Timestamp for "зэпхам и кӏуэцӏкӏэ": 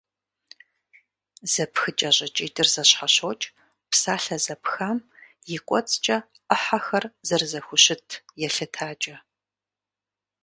4.45-6.17